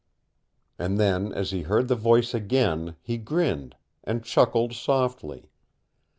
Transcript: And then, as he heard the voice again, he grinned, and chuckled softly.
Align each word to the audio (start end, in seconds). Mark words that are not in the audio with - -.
And 0.79 0.99
then, 0.99 1.31
as 1.31 1.51
he 1.51 1.61
heard 1.61 1.87
the 1.87 1.93
voice 1.95 2.33
again, 2.33 2.95
he 3.03 3.19
grinned, 3.19 3.75
and 4.03 4.23
chuckled 4.25 4.73
softly. 4.73 5.51